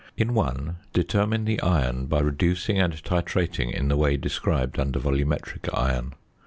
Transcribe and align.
In 0.17 0.33
one 0.33 0.77
determine 0.93 1.45
the 1.45 1.61
iron 1.61 2.07
by 2.07 2.21
reducing 2.21 2.79
and 2.79 2.91
titrating 3.03 3.71
in 3.71 3.87
the 3.87 3.95
way 3.97 4.17
described 4.17 4.79
under 4.79 4.97
volumetric 4.97 5.69
iron. 5.77 6.15